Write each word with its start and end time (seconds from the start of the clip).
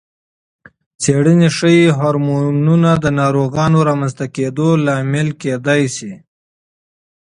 څېړنې 1.01 1.49
ښيي، 1.57 1.87
هورمونونه 1.97 2.89
د 3.03 3.05
ناروغۍ 3.19 3.73
رامنځته 3.89 4.25
کېدو 4.35 4.67
لامل 4.85 5.27
کېدای 5.41 5.83
شي. 5.95 6.13